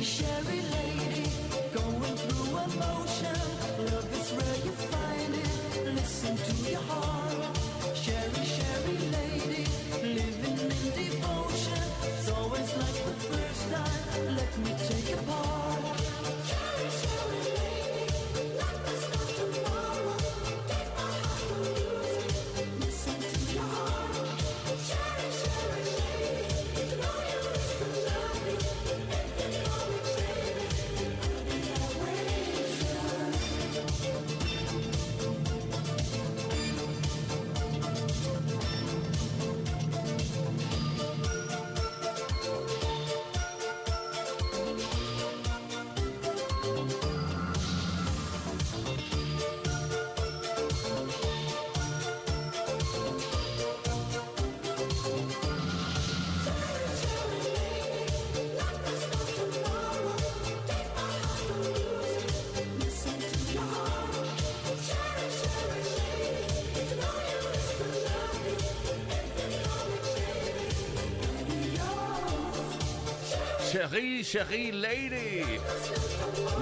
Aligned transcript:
Sherry. 0.00 0.57
Cherie, 73.70 74.24
Cherie 74.24 74.72
Lady. 74.72 75.58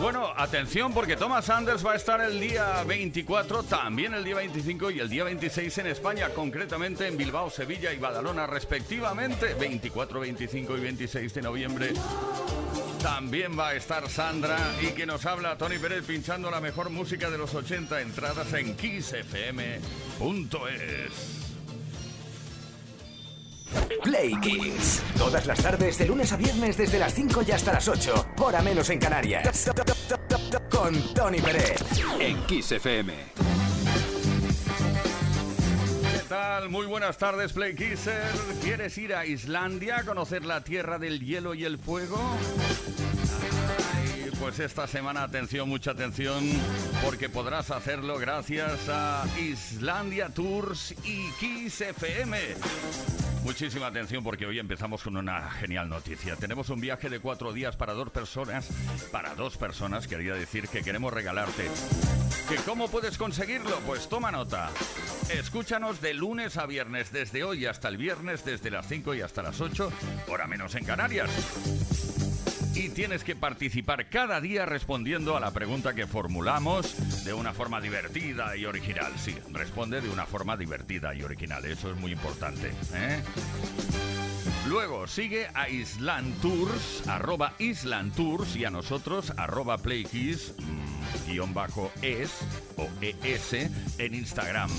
Bueno, 0.01 0.33
atención 0.37 0.93
porque 0.93 1.17
Thomas 1.17 1.49
Anders 1.51 1.87
va 1.87 1.93
a 1.93 1.97
estar 1.97 2.21
el 2.21 2.41
día 2.41 2.83
24, 2.85 3.63
también 3.63 4.13
el 4.15 4.25
día 4.25 4.35
25 4.35 4.91
y 4.91 4.99
el 5.01 5.09
día 5.09 5.23
26 5.25 5.79
en 5.79 5.87
España, 5.87 6.31
concretamente 6.31 7.07
en 7.07 7.17
Bilbao, 7.17 7.49
Sevilla 7.49 7.93
y 7.93 7.99
Badalona 7.99 8.47
respectivamente, 8.47 9.55
24, 9.55 10.21
25 10.21 10.77
y 10.77 10.81
26 10.81 11.35
de 11.35 11.43
noviembre. 11.43 11.93
También 13.03 13.57
va 13.57 13.69
a 13.69 13.75
estar 13.75 14.09
Sandra 14.09 14.59
y 14.83 14.89
que 14.89 15.07
nos 15.07 15.25
habla 15.27 15.57
Tony 15.57 15.79
Pérez 15.79 16.05
pinchando 16.05 16.51
la 16.51 16.61
mejor 16.61 16.91
música 16.91 17.31
de 17.31 17.39
los 17.39 17.55
80 17.55 18.01
entradas 18.01 18.53
en 18.53 18.77
kissfm.es. 18.77 19.87
Play 24.03 24.35
Kiss. 24.41 25.03
Todas 25.17 25.47
las 25.47 25.63
tardes, 25.63 25.99
de 25.99 26.07
lunes 26.07 26.33
a 26.33 26.37
viernes, 26.37 26.77
desde 26.77 26.99
las 26.99 27.15
5 27.15 27.43
y 27.47 27.53
hasta 27.53 27.73
las 27.73 27.89
8. 27.89 28.27
Hora 28.39 28.63
menos 28.63 28.89
en 28.91 28.99
Canarias. 28.99 29.71
Con 30.71 31.15
Tony 31.15 31.41
Pérez. 31.41 31.83
En 32.21 32.43
Kiss 32.47 32.73
FM. 32.73 33.13
¿Qué 36.13 36.19
tal? 36.29 36.69
Muy 36.69 36.87
buenas 36.87 37.19
tardes, 37.19 37.53
Play 37.53 37.75
Kisser. 37.75 38.33
¿Quieres 38.63 38.97
ir 38.99 39.15
a 39.15 39.27
Islandia 39.27 39.99
a 39.99 40.05
conocer 40.05 40.45
la 40.45 40.63
tierra 40.63 40.99
del 40.99 41.21
hielo 41.21 41.55
y 41.55 41.65
el 41.65 41.79
fuego? 41.79 42.19
Pues 44.41 44.59
esta 44.61 44.87
semana 44.87 45.23
atención, 45.23 45.69
mucha 45.69 45.93
atención, 45.93 46.45
porque 47.05 47.29
podrás 47.29 47.71
hacerlo 47.71 48.19
gracias 48.19 48.89
a 48.89 49.25
Islandia 49.39 50.29
Tours 50.29 50.95
y 51.05 51.31
Kiss 51.39 51.81
FM. 51.81 52.39
Muchísima 53.45 53.87
atención 53.87 54.25
porque 54.25 54.45
hoy 54.45 54.59
empezamos 54.59 55.03
con 55.03 55.17
una 55.17 55.51
genial 55.51 55.89
noticia. 55.89 56.35
Tenemos 56.35 56.69
un 56.69 56.81
viaje 56.81 57.09
de 57.09 57.21
cuatro 57.21 57.53
días 57.53 57.77
para 57.77 57.95
dos 57.95 58.11
personas. 58.11 58.69
Para 59.13 59.35
dos 59.35 59.57
personas 59.57 60.09
quería 60.09 60.35
decir 60.35 60.69
que 60.69 60.83
queremos 60.83 61.13
regalarte. 61.13 61.69
¿Que 62.49 62.57
¿Cómo 62.57 62.89
puedes 62.89 63.17
conseguirlo? 63.17 63.79
Pues 63.87 64.09
toma 64.09 64.33
nota. 64.33 64.71
Escúchanos 65.31 66.01
de 66.01 66.15
lunes 66.15 66.57
a 66.57 66.67
viernes, 66.67 67.13
desde 67.13 67.45
hoy 67.45 67.67
hasta 67.67 67.89
el 67.89 67.97
viernes, 67.97 68.45
desde 68.45 68.71
las 68.71 68.89
5 68.89 69.15
y 69.15 69.21
hasta 69.21 69.43
las 69.43 69.61
8, 69.61 69.93
hora 70.29 70.47
menos 70.49 70.75
en 70.75 70.85
Canarias. 70.85 71.31
Y 72.77 72.91
tienes 72.91 73.25
que 73.25 73.35
participar 73.35 74.09
cada 74.11 74.41
día 74.41 74.67
respondiendo 74.67 75.37
a 75.37 75.41
la 75.41 75.51
pregunta 75.53 75.95
que 75.95 76.07
formulamos 76.07 77.25
de 77.25 77.33
una 77.33 77.55
forma 77.55 77.81
divertida 77.81 78.55
y 78.55 78.67
original. 78.67 79.13
Sí, 79.19 79.35
responde 79.51 80.03
de 80.03 80.11
una 80.11 80.27
forma 80.27 80.57
divertida 80.57 81.15
y 81.15 81.23
original, 81.23 81.65
eso 81.65 81.91
es 81.91 81.97
muy 81.97 82.13
importante. 82.13 82.73
¿eh? 82.95 83.23
Luego 84.69 85.07
sigue 85.07 85.49
a 85.55 85.71
Island 85.71 86.39
Tours, 86.43 87.07
arroba 87.09 87.55
Island 87.59 88.15
Tours 88.15 88.55
y 88.57 88.67
a 88.67 88.71
nosotros, 88.71 89.33
arroba 89.39 89.79
Playkiss, 89.79 90.53
mm, 90.59 91.31
guion 91.31 91.55
bajo 91.55 91.91
es 92.03 92.31
o 92.77 92.89
es 93.01 93.53
en 93.53 94.15
Instagram. 94.15 94.71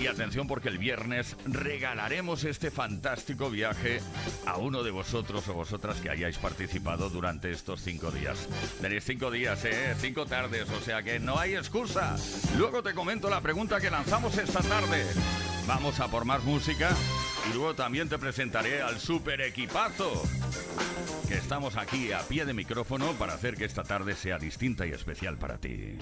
Y 0.00 0.06
atención 0.06 0.46
porque 0.46 0.68
el 0.68 0.78
viernes 0.78 1.36
regalaremos 1.46 2.44
este 2.44 2.70
fantástico 2.70 3.50
viaje 3.50 4.00
a 4.46 4.56
uno 4.56 4.82
de 4.82 4.90
vosotros 4.90 5.48
o 5.48 5.54
vosotras 5.54 6.00
que 6.00 6.10
hayáis 6.10 6.38
participado 6.38 7.10
durante 7.10 7.50
estos 7.50 7.80
cinco 7.80 8.10
días. 8.10 8.48
Tenéis 8.80 9.04
cinco 9.04 9.30
días, 9.30 9.64
¿eh? 9.64 9.94
Cinco 9.98 10.26
tardes, 10.26 10.68
o 10.70 10.80
sea 10.80 11.02
que 11.02 11.18
no 11.18 11.38
hay 11.38 11.54
excusa. 11.54 12.16
Luego 12.58 12.82
te 12.82 12.94
comento 12.94 13.30
la 13.30 13.40
pregunta 13.40 13.80
que 13.80 13.90
lanzamos 13.90 14.36
esta 14.36 14.60
tarde. 14.60 15.04
Vamos 15.66 16.00
a 16.00 16.08
por 16.08 16.24
más 16.24 16.42
música 16.44 16.94
y 17.50 17.54
luego 17.54 17.74
también 17.74 18.08
te 18.08 18.18
presentaré 18.18 18.82
al 18.82 19.00
super 19.00 19.40
equipazo 19.40 20.22
que 21.26 21.34
estamos 21.34 21.76
aquí 21.76 22.12
a 22.12 22.20
pie 22.20 22.44
de 22.44 22.52
micrófono 22.52 23.12
para 23.12 23.34
hacer 23.34 23.56
que 23.56 23.64
esta 23.64 23.82
tarde 23.82 24.14
sea 24.14 24.38
distinta 24.38 24.86
y 24.86 24.90
especial 24.90 25.38
para 25.38 25.56
ti. 25.56 25.98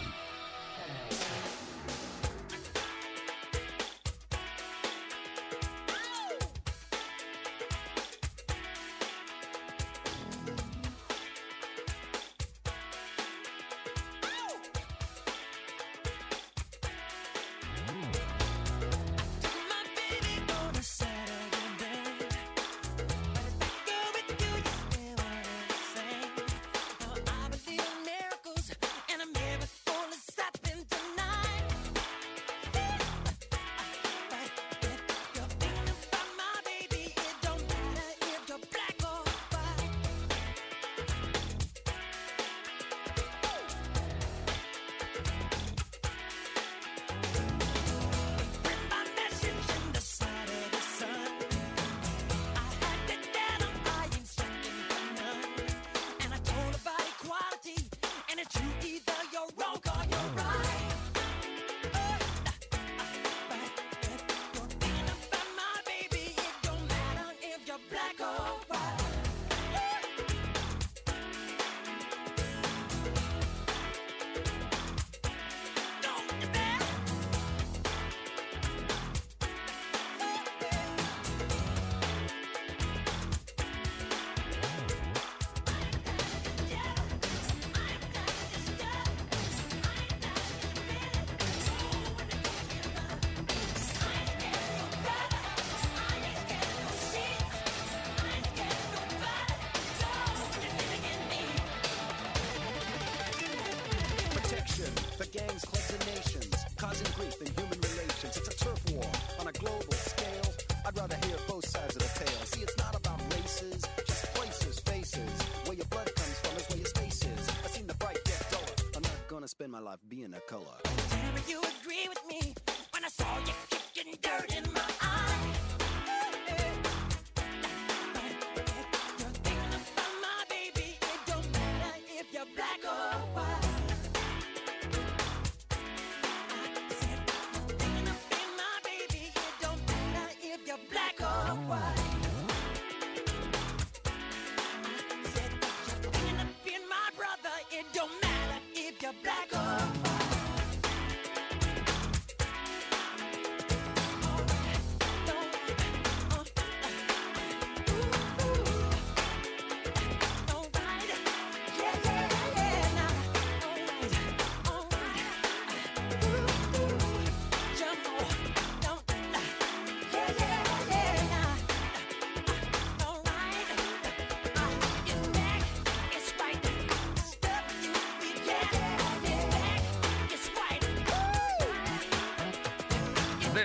turf 108.72 108.94
war 108.94 109.04
on 109.40 109.48
a 109.48 109.52
global 109.52 109.92
scale. 109.92 110.54
I'd 110.86 110.96
rather 110.96 111.16
hear 111.26 111.36
both 111.48 111.66
sides 111.66 111.96
of 111.96 112.02
the 112.02 112.24
tale. 112.24 112.44
See, 112.44 112.62
it's 112.62 112.76
not 112.78 112.94
about 112.96 113.20
races, 113.34 113.82
just 114.06 114.34
places, 114.34 114.78
faces. 114.80 115.42
Where 115.64 115.76
your 115.76 115.86
blood 115.86 116.14
comes 116.14 116.38
from 116.40 116.56
is 116.56 116.68
where 116.68 116.78
your 116.78 116.86
space 116.86 117.22
is. 117.24 117.48
I 117.64 117.68
seen 117.68 117.86
the 117.86 117.94
bright 117.94 118.18
get 118.24 118.46
duller. 118.50 118.90
I'm 118.96 119.02
not 119.02 119.28
gonna 119.28 119.48
spend 119.48 119.72
my 119.72 119.80
life 119.80 120.00
being 120.08 120.34
a 120.34 120.40
color. 120.40 120.91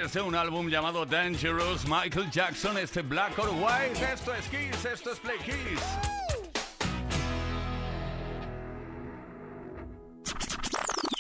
Desde 0.08 0.22
un 0.22 0.36
álbum 0.36 0.70
llamado 0.70 1.06
Dangerous, 1.06 1.86
Michael 1.86 2.32
Jackson, 2.32 2.78
este 2.78 3.02
Black 3.02 3.38
or 3.40 3.50
White. 3.50 4.14
Esto 4.14 4.34
es 4.34 4.46
Kiss, 4.48 4.86
esto 4.86 5.12
es 5.12 5.20
Play 5.20 5.38
Kiss. 5.40 5.82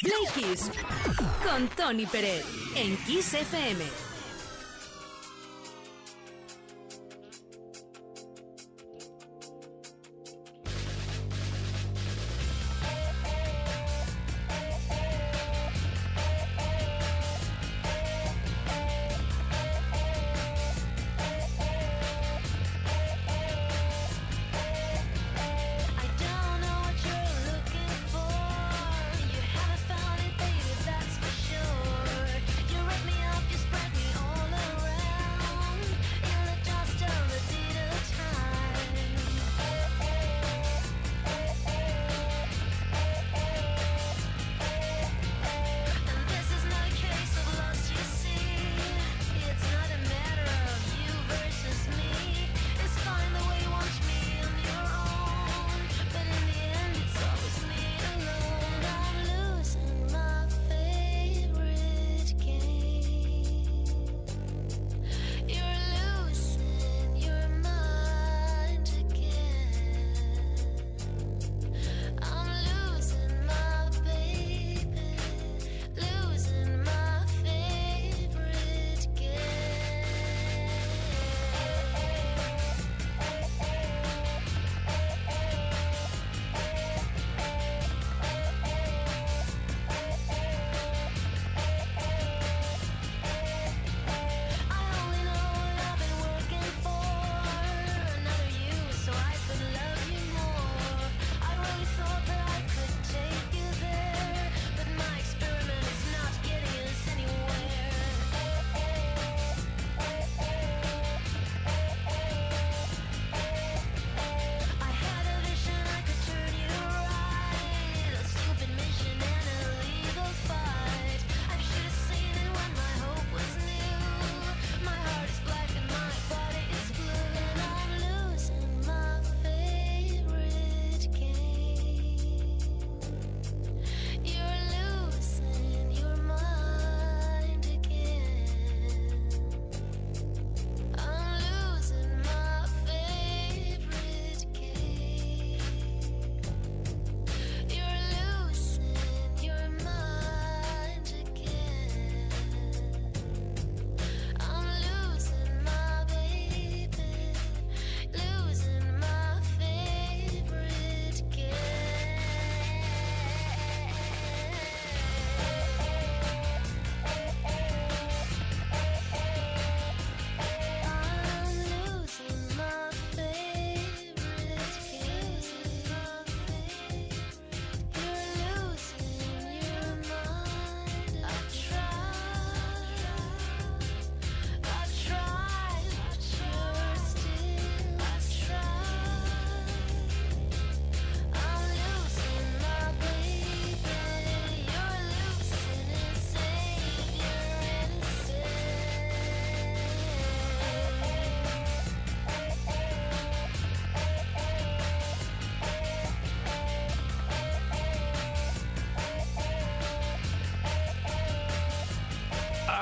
Play 0.01 0.25
Kiss 0.33 0.71
con 1.43 1.67
Tony 1.75 2.05
Pérez 2.05 2.45
en 2.77 2.95
Kiss 3.05 3.33
FM. 3.33 4.06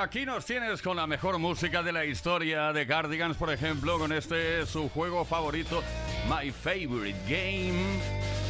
Aquí 0.05 0.23
nos 0.23 0.45
tienes 0.45 0.83
con 0.83 0.97
la 0.97 1.07
mejor 1.07 1.39
música 1.39 1.81
de 1.81 1.91
la 1.91 2.05
historia 2.05 2.71
de 2.71 2.85
Cardigans, 2.85 3.37
por 3.37 3.51
ejemplo, 3.51 3.97
con 3.97 4.11
este 4.11 4.63
su 4.67 4.87
juego 4.87 5.25
favorito, 5.25 5.81
My 6.29 6.51
Favorite 6.51 7.17
Game. 7.27 7.99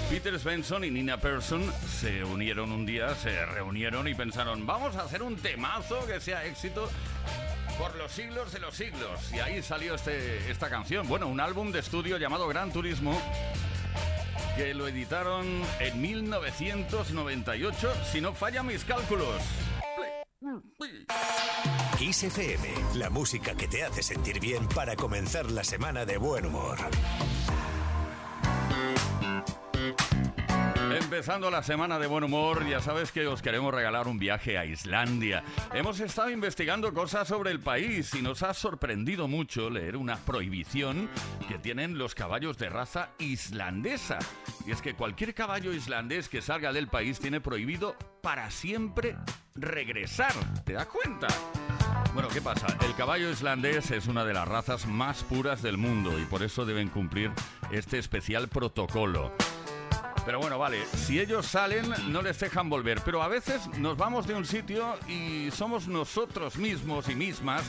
Peter 0.10 0.38
Svensson 0.38 0.84
y 0.84 0.92
Nina 0.92 1.16
Persson 1.16 1.64
se 1.88 2.26
unieron 2.26 2.74
un 2.74 2.86
día, 2.86 3.16
se 3.16 3.46
reunieron 3.46 4.06
y 4.10 4.14
pensaron, 4.14 4.66
vamos 4.66 4.98
a 4.98 5.04
hacer 5.04 5.24
un 5.24 5.38
temazo 5.38 6.06
que 6.06 6.20
sea 6.20 6.44
éxito 6.44 6.90
por 7.78 7.96
los 7.96 8.12
siglos 8.12 8.52
de 8.52 8.60
los 8.60 8.76
siglos. 8.76 9.32
Y 9.34 9.40
ahí 9.40 9.64
salió 9.64 9.96
este, 9.96 10.52
esta 10.52 10.70
canción. 10.70 11.08
Bueno, 11.08 11.28
un 11.28 11.40
álbum 11.40 11.72
de 11.72 11.80
estudio 11.80 12.18
llamado 12.18 12.50
Gran 12.50 12.74
Turismo 12.74 13.18
que 14.58 14.74
lo 14.74 14.90
editaron 14.90 15.46
en 15.80 16.02
1998, 16.02 17.94
si 18.12 18.20
no 18.20 18.34
fallan 18.34 18.68
mis 18.68 18.84
cálculos. 18.84 19.42
Kiss 22.06 22.22
FM, 22.22 23.00
la 23.00 23.10
música 23.10 23.56
que 23.56 23.68
te 23.68 23.84
hace 23.84 24.04
sentir 24.04 24.40
bien 24.40 24.68
para 24.68 24.96
comenzar 24.96 25.50
la 25.50 25.64
semana 25.64 26.06
de 26.06 26.18
buen 26.18 26.46
humor. 26.46 26.78
Empezando 31.02 31.50
la 31.50 31.64
semana 31.64 31.98
de 31.98 32.06
buen 32.06 32.24
humor, 32.24 32.64
ya 32.68 32.80
sabes 32.80 33.12
que 33.12 33.26
os 33.26 33.42
queremos 33.42 33.74
regalar 33.74 34.08
un 34.08 34.20
viaje 34.20 34.56
a 34.56 34.66
Islandia. 34.66 35.44
Hemos 35.74 36.00
estado 36.00 36.30
investigando 36.30 36.94
cosas 36.94 37.28
sobre 37.28 37.50
el 37.50 37.60
país 37.60 38.14
y 38.14 38.22
nos 38.22 38.44
ha 38.44 38.54
sorprendido 38.54 39.28
mucho 39.28 39.72
leer 39.72 39.98
una 39.98 40.18
prohibición 40.18 41.10
que 41.48 41.58
tienen 41.58 41.98
los 41.98 42.14
caballos 42.14 42.60
de 42.60 42.70
raza 42.70 43.10
islandesa. 43.18 44.20
Y 44.68 44.72
es 44.72 44.84
que 44.84 44.94
cualquier 44.94 45.34
caballo 45.34 45.74
islandés 45.74 46.30
que 46.30 46.44
salga 46.44 46.72
del 46.72 46.88
país 46.88 47.20
tiene 47.20 47.42
prohibido 47.42 47.96
para 48.22 48.52
siempre 48.52 49.16
regresar. 49.56 50.34
¿Te 50.66 50.74
das 50.74 50.86
cuenta? 50.86 51.28
Bueno, 52.14 52.30
¿qué 52.30 52.42
pasa? 52.42 52.68
El 52.86 52.96
caballo 52.96 53.30
islandés 53.30 53.92
es 53.92 54.08
una 54.08 54.24
de 54.24 54.34
las 54.34 54.48
razas 54.48 54.88
más 54.88 55.24
puras 55.24 55.62
del 55.62 55.78
mundo 55.78 56.18
y 56.20 56.26
por 56.26 56.44
eso 56.44 56.66
deben 56.66 56.90
cumplir 56.90 57.32
este 57.72 57.98
especial 57.98 58.48
protocolo. 58.48 59.32
Pero 60.26 60.40
bueno, 60.40 60.58
vale, 60.58 60.84
si 60.88 61.20
ellos 61.20 61.46
salen 61.46 61.86
no 62.08 62.24
les 62.24 62.40
dejan 62.40 62.68
volver, 62.68 63.00
pero 63.06 63.22
a 63.22 63.28
veces 63.28 63.68
nos 63.78 63.96
vamos 63.96 64.26
de 64.26 64.34
un 64.34 64.44
sitio 64.44 64.98
y 65.08 65.52
somos 65.52 65.88
nosotros 65.88 66.58
mismos 66.58 67.10
y 67.10 67.16
mismas 67.16 67.64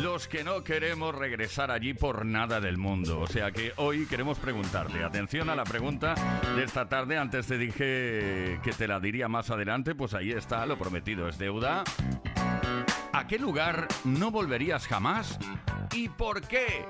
los 0.00 0.26
que 0.26 0.42
no 0.42 0.64
queremos 0.64 1.14
regresar 1.14 1.70
allí 1.70 1.92
por 1.92 2.24
nada 2.24 2.58
del 2.58 2.78
mundo. 2.78 3.20
O 3.20 3.26
sea 3.26 3.50
que 3.50 3.74
hoy 3.76 4.06
queremos 4.06 4.38
preguntarte, 4.38 5.04
atención 5.04 5.50
a 5.50 5.56
la 5.56 5.64
pregunta 5.64 6.14
de 6.56 6.64
esta 6.64 6.88
tarde, 6.88 7.18
antes 7.18 7.46
te 7.46 7.58
dije 7.58 8.60
que 8.62 8.72
te 8.78 8.88
la 8.88 8.98
diría 8.98 9.28
más 9.28 9.50
adelante, 9.50 9.94
pues 9.94 10.14
ahí 10.14 10.30
está, 10.30 10.64
lo 10.64 10.78
prometido 10.78 11.28
es 11.28 11.36
deuda. 11.36 11.84
¿A 13.12 13.26
qué 13.26 13.38
lugar 13.38 13.88
no 14.04 14.30
volverías 14.30 14.86
jamás? 14.86 15.38
¿Y 15.92 16.08
por 16.08 16.42
qué? 16.42 16.86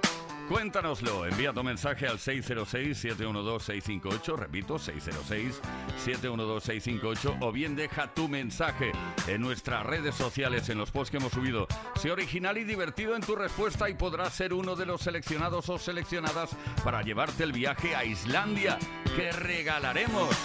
Cuéntanoslo, 0.51 1.25
envía 1.27 1.53
tu 1.53 1.63
mensaje 1.63 2.09
al 2.09 2.19
606-712-658, 2.19 4.37
repito, 4.37 4.81
606-712-658, 4.81 7.39
o 7.41 7.53
bien 7.53 7.77
deja 7.77 8.13
tu 8.13 8.27
mensaje 8.27 8.91
en 9.29 9.43
nuestras 9.43 9.87
redes 9.87 10.17
sociales, 10.17 10.69
en 10.69 10.79
los 10.79 10.91
posts 10.91 11.13
que 11.13 11.19
hemos 11.19 11.31
subido. 11.31 11.69
Sé 11.95 12.11
original 12.11 12.59
y 12.59 12.65
divertido 12.65 13.15
en 13.15 13.23
tu 13.23 13.37
respuesta 13.37 13.89
y 13.89 13.95
podrás 13.95 14.35
ser 14.35 14.53
uno 14.53 14.75
de 14.75 14.87
los 14.87 15.03
seleccionados 15.03 15.69
o 15.69 15.79
seleccionadas 15.79 16.51
para 16.83 17.03
llevarte 17.03 17.45
el 17.45 17.53
viaje 17.53 17.95
a 17.95 18.05
Islandia, 18.05 18.77
que 19.15 19.31
regalaremos. 19.31 20.37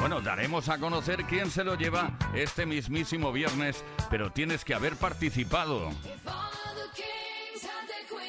Bueno, 0.00 0.22
daremos 0.22 0.70
a 0.70 0.78
conocer 0.78 1.24
quién 1.24 1.50
se 1.50 1.64
lo 1.64 1.74
lleva 1.74 2.16
este 2.32 2.64
mismísimo 2.64 3.30
viernes, 3.30 3.84
pero 4.08 4.32
tienes 4.32 4.64
que 4.64 4.72
haber 4.72 4.96
participado. 4.96 5.90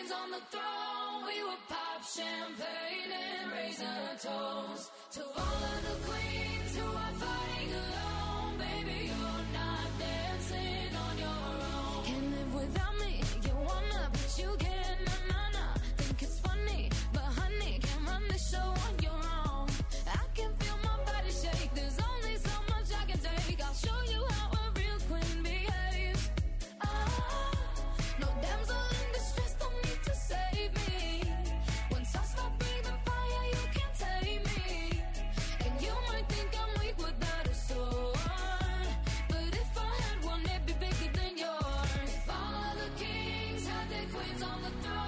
Kings 0.02 0.91
pop 1.70 2.04
champagne 2.04 3.12
and 3.12 3.52
raise 3.52 3.82
a 3.82 4.28
toast 4.28 4.92
to 5.14 5.22
all 5.22 5.64
of 5.74 5.82
the 5.88 6.10
queens 6.10 6.76
who 6.76 6.88
are 6.88 7.14
fighting 7.20 7.74
alone. 7.74 8.11
On 44.44 44.62
the 44.64 44.70
throne, 44.82 45.01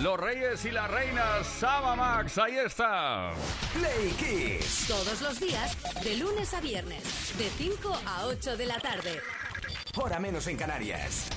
Los 0.00 0.20
reyes 0.20 0.62
y 0.66 0.70
las 0.70 0.90
reinas, 0.90 1.46
Saba 1.46 1.96
Max, 1.96 2.36
ahí 2.36 2.56
está. 2.58 3.32
Play 3.72 4.10
Kiss. 4.18 4.84
Todos 4.86 5.22
los 5.22 5.40
días, 5.40 5.74
de 6.04 6.16
lunes 6.18 6.52
a 6.52 6.60
viernes, 6.60 7.02
de 7.38 7.48
5 7.48 8.00
a 8.04 8.26
8 8.26 8.58
de 8.58 8.66
la 8.66 8.78
tarde. 8.78 9.20
Hora 9.94 10.18
menos 10.18 10.46
en 10.48 10.58
Canarias. 10.58 11.30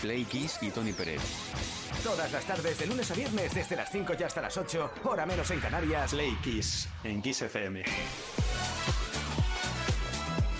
Play 0.00 0.24
Kiss 0.24 0.58
y 0.62 0.70
Tony 0.70 0.92
Pérez. 0.92 1.20
Todas 2.02 2.30
las 2.30 2.44
tardes, 2.44 2.78
de 2.78 2.86
lunes 2.86 3.10
a 3.10 3.14
viernes, 3.14 3.54
desde 3.54 3.76
las 3.76 3.90
5 3.90 4.12
y 4.18 4.22
hasta 4.22 4.40
las 4.40 4.56
8, 4.56 4.90
hora 5.04 5.26
menos 5.26 5.50
en 5.50 5.60
Canarias. 5.60 6.10
Play 6.10 6.36
Kiss 6.42 6.88
en 7.04 7.20
Kiss 7.20 7.42
FM. 7.42 7.84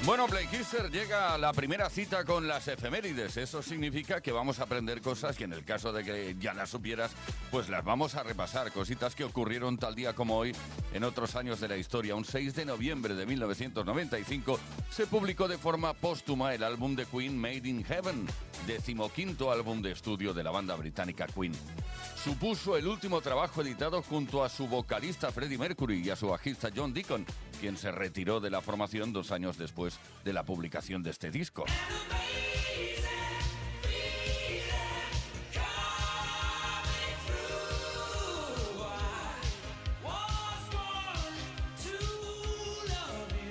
Bueno, 0.09 0.27
Play 0.27 0.47
Kisser 0.47 0.91
llega 0.91 1.37
la 1.37 1.53
primera 1.53 1.91
cita 1.91 2.25
con 2.25 2.49
las 2.49 2.67
efemérides. 2.67 3.37
Eso 3.37 3.63
significa 3.63 4.23
que 4.23 4.33
vamos 4.33 4.59
a 4.59 4.63
aprender 4.63 5.03
cosas 5.03 5.39
y 5.39 5.45
en 5.45 5.53
el 5.53 5.65
caso 5.65 5.93
de 5.93 6.03
que 6.03 6.35
ya 6.39 6.55
las 6.55 6.71
supieras, 6.71 7.11
pues 7.51 7.69
las 7.69 7.85
vamos 7.85 8.15
a 8.15 8.23
repasar. 8.23 8.73
Cositas 8.73 9.15
que 9.15 9.25
ocurrieron 9.25 9.77
tal 9.77 9.95
día 9.95 10.15
como 10.15 10.39
hoy 10.39 10.55
en 10.95 11.05
otros 11.05 11.37
años 11.37 11.61
de 11.61 11.69
la 11.69 11.77
historia. 11.77 12.15
Un 12.15 12.25
6 12.25 12.55
de 12.55 12.65
noviembre 12.65 13.15
de 13.15 13.27
1995 13.27 14.59
se 14.91 15.07
publicó 15.07 15.47
de 15.47 15.59
forma 15.59 15.93
póstuma 15.93 16.55
el 16.55 16.63
álbum 16.63 16.97
de 16.97 17.05
Queen 17.05 17.37
Made 17.37 17.69
in 17.69 17.85
Heaven, 17.85 18.27
decimoquinto 18.67 19.51
álbum 19.51 19.83
de 19.83 19.93
estudio 19.93 20.35
de 20.35 20.43
la 20.43 20.51
banda 20.51 20.75
británica 20.77 21.27
Queen. 21.27 21.53
Supuso 22.23 22.77
el 22.77 22.87
último 22.87 23.21
trabajo 23.21 23.63
editado 23.63 24.03
junto 24.03 24.45
a 24.45 24.49
su 24.49 24.67
vocalista 24.67 25.31
Freddie 25.31 25.59
Mercury 25.59 26.03
y 26.05 26.11
a 26.11 26.17
su 26.17 26.29
bajista 26.29 26.71
John 26.75 26.93
Deacon, 26.93 27.25
quien 27.61 27.77
se 27.77 27.91
retiró 27.91 28.41
de 28.41 28.51
la 28.51 28.61
formación 28.61 29.13
dos 29.13 29.33
años 29.33 29.57
después 29.59 29.99
de 30.25 30.33
la 30.33 30.45
publicación 30.45 31.03
de 31.03 31.11
este 31.11 31.31
disco. 31.31 31.65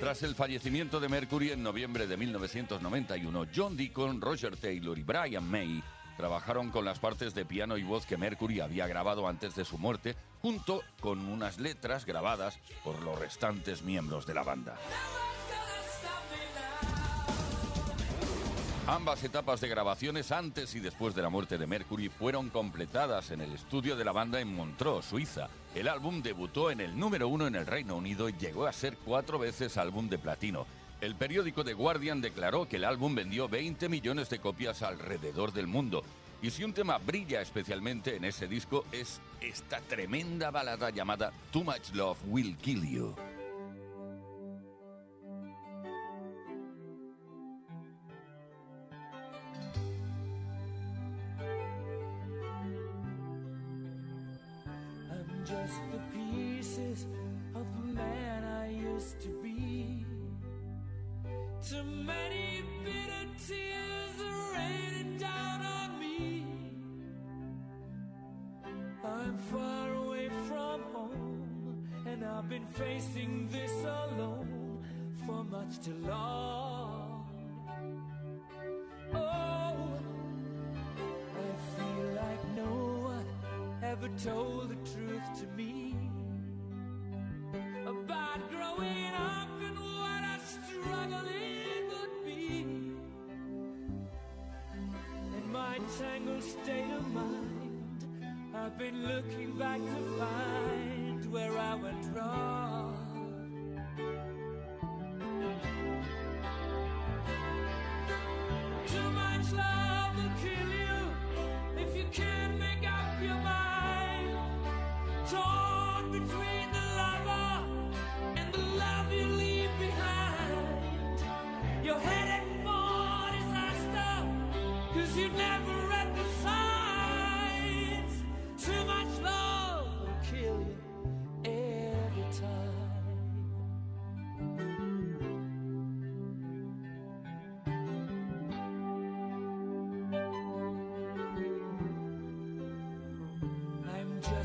Tras 0.00 0.22
el 0.22 0.36
fallecimiento 0.36 1.00
de 1.00 1.08
Mercury 1.08 1.50
en 1.50 1.62
noviembre 1.62 2.06
de 2.06 2.16
1991, 2.16 3.46
John 3.54 3.76
Deacon, 3.76 4.20
Roger 4.20 4.56
Taylor 4.56 4.96
y 4.96 5.02
Brian 5.02 5.50
May 5.50 5.82
trabajaron 6.16 6.70
con 6.70 6.84
las 6.84 7.00
partes 7.00 7.34
de 7.34 7.44
piano 7.44 7.76
y 7.76 7.82
voz 7.82 8.06
que 8.06 8.16
Mercury 8.16 8.60
había 8.60 8.86
grabado 8.86 9.26
antes 9.26 9.56
de 9.56 9.64
su 9.64 9.76
muerte, 9.76 10.14
junto 10.40 10.82
con 11.00 11.26
unas 11.26 11.58
letras 11.58 12.06
grabadas 12.06 12.60
por 12.84 13.02
los 13.02 13.18
restantes 13.18 13.82
miembros 13.82 14.24
de 14.24 14.34
la 14.34 14.44
banda. 14.44 14.76
Ambas 18.88 19.22
etapas 19.22 19.60
de 19.60 19.68
grabaciones 19.68 20.32
antes 20.32 20.74
y 20.74 20.80
después 20.80 21.14
de 21.14 21.20
la 21.20 21.28
muerte 21.28 21.58
de 21.58 21.66
Mercury 21.66 22.08
fueron 22.08 22.48
completadas 22.48 23.30
en 23.30 23.42
el 23.42 23.52
estudio 23.52 23.96
de 23.96 24.04
la 24.04 24.12
banda 24.12 24.40
en 24.40 24.50
Montreux, 24.54 25.04
Suiza. 25.04 25.50
El 25.74 25.88
álbum 25.88 26.22
debutó 26.22 26.70
en 26.70 26.80
el 26.80 26.98
número 26.98 27.28
uno 27.28 27.46
en 27.46 27.54
el 27.54 27.66
Reino 27.66 27.96
Unido 27.96 28.30
y 28.30 28.32
llegó 28.32 28.66
a 28.66 28.72
ser 28.72 28.96
cuatro 29.04 29.38
veces 29.38 29.76
álbum 29.76 30.08
de 30.08 30.16
platino. 30.16 30.66
El 31.02 31.16
periódico 31.16 31.64
The 31.64 31.74
Guardian 31.74 32.22
declaró 32.22 32.66
que 32.66 32.76
el 32.76 32.84
álbum 32.84 33.14
vendió 33.14 33.46
20 33.46 33.90
millones 33.90 34.30
de 34.30 34.38
copias 34.38 34.80
alrededor 34.80 35.52
del 35.52 35.66
mundo. 35.66 36.02
Y 36.40 36.48
si 36.48 36.64
un 36.64 36.72
tema 36.72 36.96
brilla 36.96 37.42
especialmente 37.42 38.16
en 38.16 38.24
ese 38.24 38.48
disco 38.48 38.86
es 38.90 39.20
esta 39.42 39.80
tremenda 39.82 40.50
balada 40.50 40.88
llamada 40.88 41.30
Too 41.52 41.62
Much 41.62 41.92
Love 41.92 42.16
Will 42.28 42.56
Kill 42.56 42.88
You. 42.88 43.14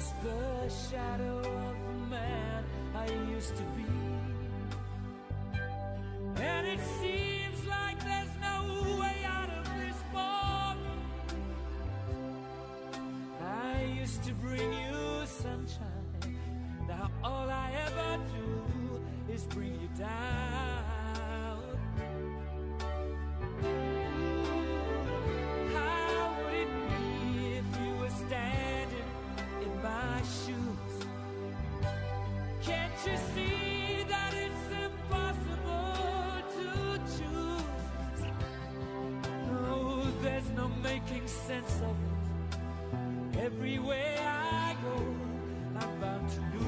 Just 0.04 0.22
the 0.22 0.70
shadow 0.90 1.38
of 1.40 1.76
the 1.88 2.08
man 2.10 2.64
I 2.96 3.08
used 3.32 3.56
to 3.56 3.64
be. 3.76 4.03
Sense 41.28 41.82
of 41.82 41.96
it. 42.08 43.40
Everywhere 43.40 44.18
I 44.20 44.76
go, 44.84 45.16
I'm 45.80 46.00
bound 46.00 46.30
to 46.30 46.42
lose. 46.54 46.63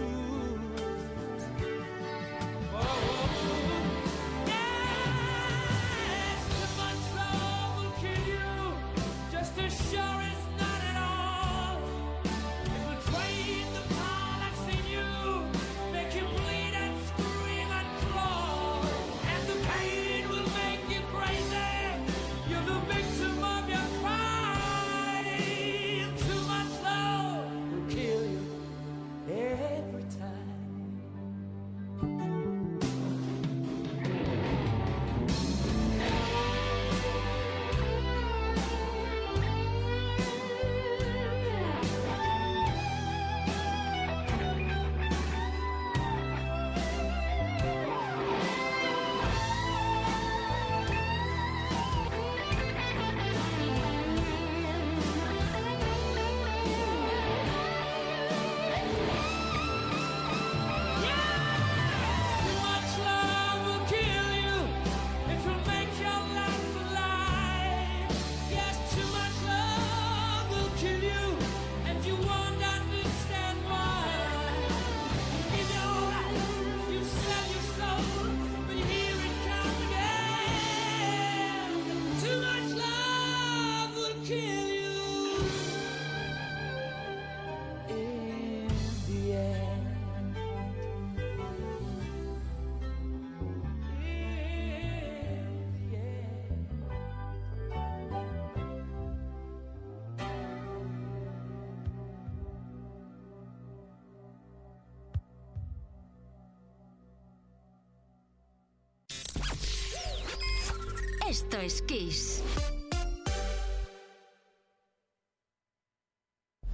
Esto 111.55 111.65
es 111.65 111.81
Kiss. 111.83 112.43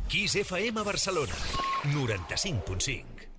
Kiss 0.08 0.36
FM 0.36 0.82
Barcelona, 0.82 1.36
95.5. 1.94 3.31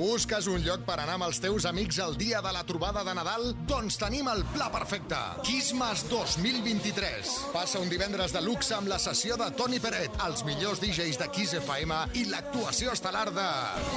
Busques 0.00 0.46
un 0.48 0.62
lloc 0.64 0.86
per 0.86 0.94
anar 0.96 1.18
amb 1.18 1.26
els 1.26 1.38
teus 1.44 1.66
amics 1.68 1.98
el 2.00 2.14
dia 2.16 2.38
de 2.40 2.50
la 2.56 2.62
trobada 2.64 3.02
de 3.04 3.12
Nadal? 3.12 3.50
Doncs 3.68 3.98
tenim 4.00 4.30
el 4.32 4.38
pla 4.54 4.70
perfecte. 4.72 5.18
Quismas 5.44 6.06
2023. 6.08 7.34
Passa 7.52 7.82
un 7.84 7.92
divendres 7.92 8.32
de 8.32 8.40
luxe 8.40 8.72
amb 8.78 8.88
la 8.88 8.96
sessió 9.02 9.36
de 9.36 9.50
Toni 9.58 9.76
Peret, 9.76 10.16
els 10.24 10.40
millors 10.48 10.80
DJs 10.80 11.20
de 11.20 11.28
Kiss 11.36 11.52
FM 11.58 11.98
i 12.16 12.24
l'actuació 12.30 12.94
estel·lar 12.96 13.26
de 13.36 13.44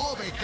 OBK. 0.09 0.43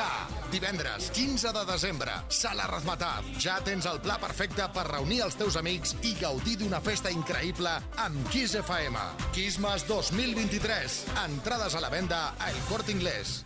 Divendres, 0.56 1.12
15 1.20 1.52
de 1.60 1.66
desembre, 1.68 2.16
Sala 2.32 2.70
Razmataz. 2.72 3.28
Ja 3.44 3.60
tens 3.68 3.90
el 3.92 4.00
pla 4.00 4.16
perfecte 4.24 4.70
per 4.72 4.88
reunir 4.88 5.26
els 5.28 5.36
teus 5.44 5.60
amics 5.60 5.98
i 6.08 6.16
gaudir 6.24 6.56
d'una 6.64 6.80
festa 6.80 7.12
increïble 7.12 7.76
amb 8.08 8.32
Kiss 8.32 8.56
FM. 8.64 9.04
Quismas 9.36 9.84
2023. 9.92 11.04
Entrades 11.28 11.76
a 11.76 11.84
la 11.84 11.92
venda 11.92 12.30
a 12.40 12.52
El 12.54 12.64
Corte 12.72 12.96
Inglés. 12.96 13.42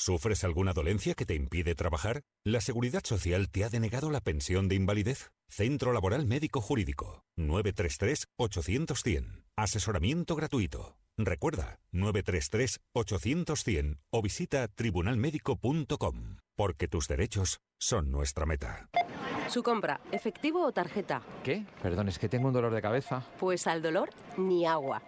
¿Sufres 0.00 0.44
alguna 0.44 0.72
dolencia 0.72 1.12
que 1.12 1.26
te 1.26 1.34
impide 1.34 1.74
trabajar? 1.74 2.22
¿La 2.42 2.62
Seguridad 2.62 3.02
Social 3.04 3.50
te 3.50 3.64
ha 3.64 3.68
denegado 3.68 4.10
la 4.10 4.22
pensión 4.22 4.66
de 4.66 4.74
invalidez? 4.74 5.30
Centro 5.50 5.92
Laboral 5.92 6.24
Médico 6.24 6.62
Jurídico. 6.62 7.22
933-800-100. 7.36 9.44
Asesoramiento 9.58 10.36
gratuito. 10.36 10.96
Recuerda, 11.18 11.80
933-800-100 11.92 13.98
o 14.10 14.22
visita 14.22 14.68
tribunalmédico.com. 14.68 16.38
Porque 16.56 16.88
tus 16.88 17.06
derechos 17.06 17.60
son 17.78 18.10
nuestra 18.10 18.46
meta. 18.46 18.88
Su 19.48 19.62
compra, 19.62 20.00
efectivo 20.12 20.64
o 20.64 20.72
tarjeta. 20.72 21.20
¿Qué? 21.44 21.66
Perdón, 21.82 22.08
es 22.08 22.18
que 22.18 22.30
tengo 22.30 22.48
un 22.48 22.54
dolor 22.54 22.72
de 22.72 22.80
cabeza. 22.80 23.26
Pues 23.38 23.66
al 23.66 23.82
dolor, 23.82 24.08
ni 24.38 24.64
agua. 24.64 25.02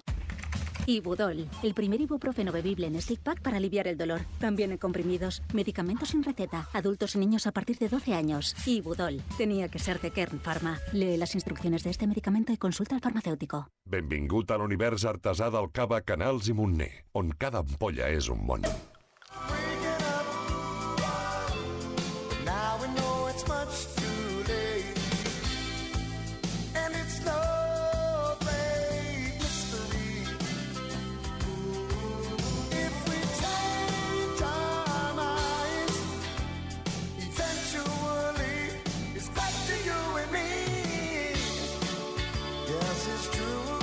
Ibudol, 0.86 1.48
el 1.62 1.74
primer 1.74 2.00
ibuprofeno 2.00 2.50
bebible 2.52 2.86
en 2.86 3.00
stick 3.00 3.20
pack 3.20 3.40
para 3.40 3.56
aliviar 3.58 3.86
el 3.86 3.96
dolor. 3.96 4.22
También 4.38 4.72
en 4.72 4.78
comprimidos, 4.78 5.42
medicamentos 5.52 6.10
sin 6.10 6.22
receta, 6.22 6.68
adultos 6.72 7.14
y 7.14 7.18
niños 7.18 7.46
a 7.46 7.52
partir 7.52 7.78
de 7.78 7.88
12 7.88 8.14
años. 8.14 8.54
Ibudol, 8.66 9.22
tenía 9.38 9.68
que 9.68 9.78
ser 9.78 10.00
de 10.00 10.10
Kern 10.10 10.40
Pharma. 10.40 10.78
Lee 10.92 11.16
las 11.16 11.34
instrucciones 11.34 11.84
de 11.84 11.90
este 11.90 12.06
medicamento 12.06 12.52
y 12.52 12.56
consulta 12.56 12.94
al 12.94 13.00
farmacéutico. 13.00 13.68
Benvingut 13.84 14.50
a 14.50 14.58
l'univers 14.58 15.04
artesà 15.04 15.50
del 15.52 15.70
cava 15.72 16.00
Canals 16.02 16.48
i 16.48 16.56
Montner, 16.56 16.90
on 17.12 17.34
cada 17.38 17.62
ampolla 17.62 18.08
és 18.10 18.30
un 18.32 18.42
món. 18.46 18.66
Yes, 42.82 43.06
it's 43.06 43.36
true. 43.36 43.81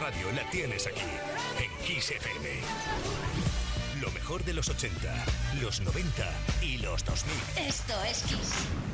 Radio 0.00 0.30
la 0.32 0.48
tienes 0.50 0.86
aquí, 0.86 1.00
en 1.62 1.84
Kiss 1.84 2.10
FM. 2.10 2.48
Lo 4.00 4.10
mejor 4.12 4.44
de 4.44 4.52
los 4.52 4.68
80, 4.68 5.24
los 5.60 5.80
90 5.80 6.30
y 6.62 6.78
los 6.78 7.04
2000. 7.04 7.66
Esto 7.66 7.94
es 8.04 8.22
Kiss. 8.22 8.87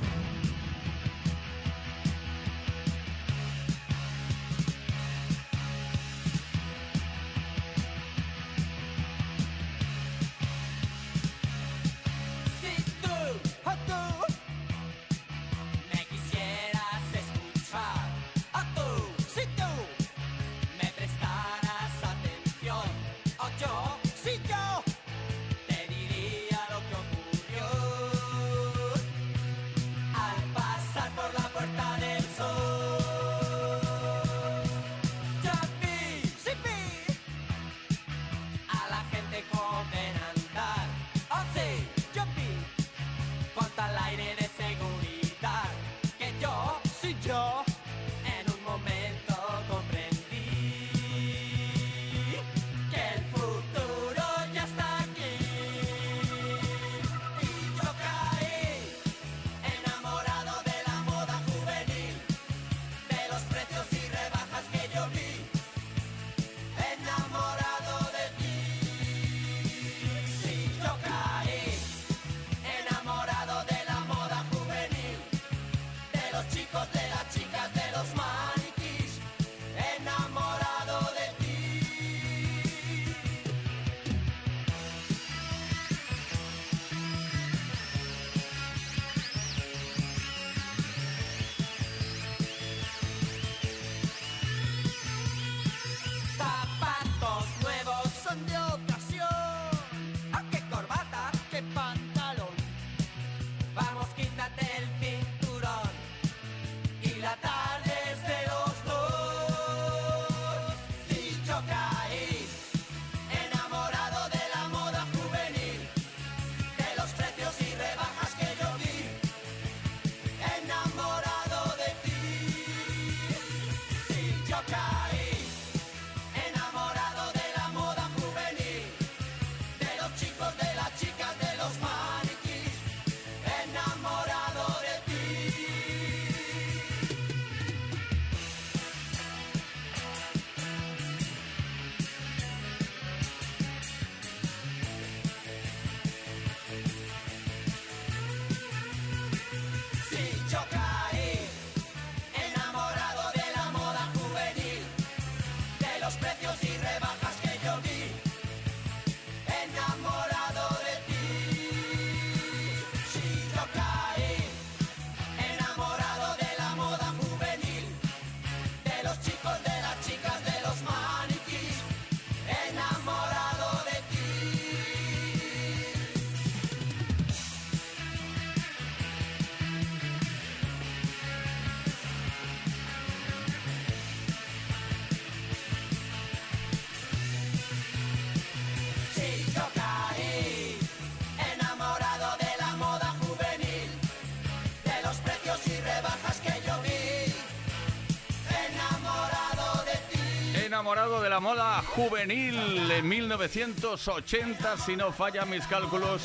Enamorado 200.85 201.23
de 201.23 201.31
la 201.31 201.41
moda 201.41 201.81
juvenil 201.81 202.91
en 202.91 203.09
1980, 203.09 204.77
si 204.77 204.97
no 204.97 205.13
fallan 205.13 205.49
mis 205.49 205.67
cálculos, 205.67 206.21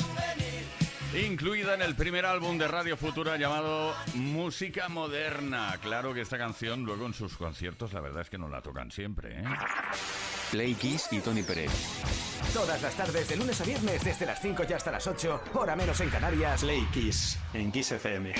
incluida 1.14 1.72
en 1.72 1.80
el 1.80 1.96
primer 1.96 2.26
álbum 2.26 2.58
de 2.58 2.68
Radio 2.68 2.98
Futura 2.98 3.38
llamado 3.38 3.94
Música 4.12 4.90
Moderna. 4.90 5.78
Claro 5.80 6.12
que 6.12 6.20
esta 6.20 6.36
canción 6.36 6.84
luego 6.84 7.06
en 7.06 7.14
sus 7.14 7.38
conciertos 7.38 7.94
la 7.94 8.00
verdad 8.02 8.20
es 8.20 8.28
que 8.28 8.36
no 8.36 8.50
la 8.50 8.60
tocan 8.60 8.90
siempre, 8.90 9.40
¿eh? 9.40 9.44
Play 10.50 10.74
Kiss 10.74 11.08
y 11.10 11.20
Tony 11.20 11.42
Pérez. 11.42 11.70
Todas 12.52 12.82
las 12.82 12.94
tardes, 12.94 13.30
de 13.30 13.36
lunes 13.36 13.58
a 13.62 13.64
viernes, 13.64 14.04
desde 14.04 14.26
las 14.26 14.42
5 14.42 14.64
y 14.68 14.72
hasta 14.74 14.90
las 14.90 15.06
8, 15.06 15.42
hora 15.54 15.74
menos 15.74 15.98
en 16.02 16.10
Canarias. 16.10 16.60
Play 16.60 16.86
Kiss 16.92 17.38
en 17.54 17.72
Kiss 17.72 17.92
FM. 17.92 18.34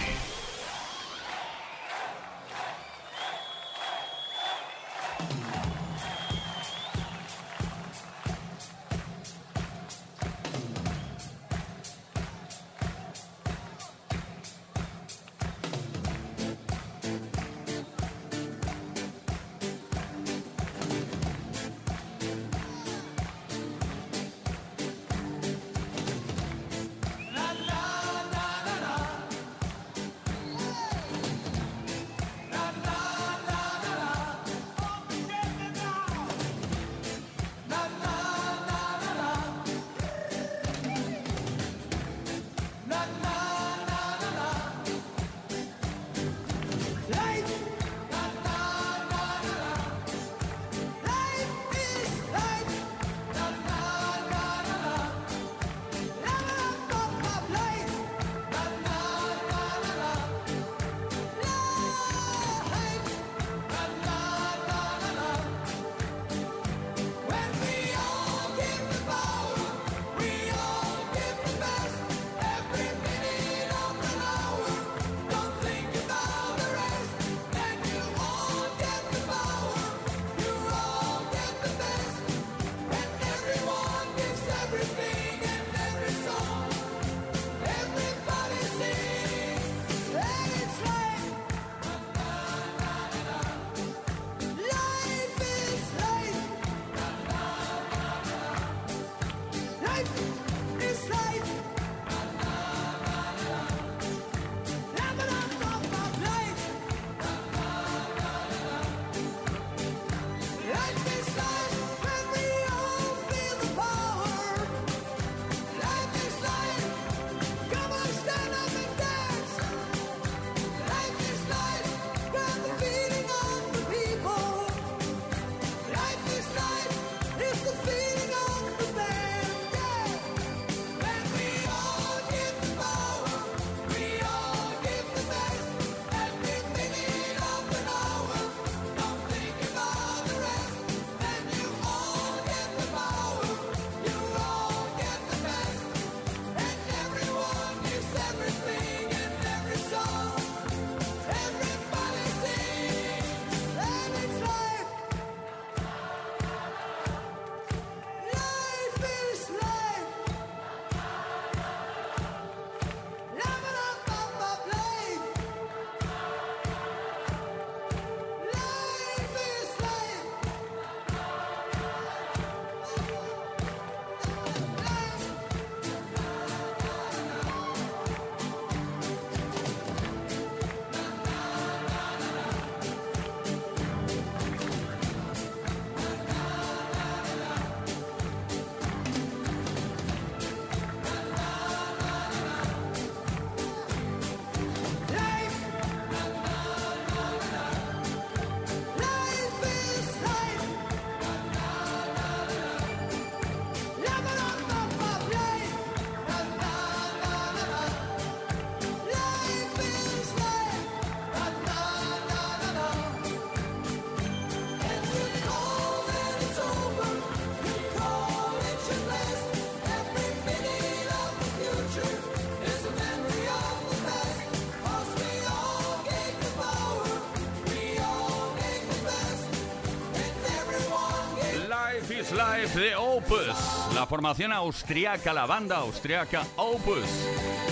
La 234.00 234.06
formación 234.06 234.50
austriaca, 234.50 235.34
la 235.34 235.44
banda 235.44 235.76
austriaca 235.76 236.46
Opus, 236.56 237.04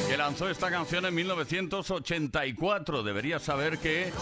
que 0.06 0.14
lanzó 0.14 0.50
esta 0.50 0.70
canción 0.70 1.06
en 1.06 1.14
1984. 1.14 3.02
Deberías 3.02 3.40
saber 3.40 3.78
que 3.78 4.12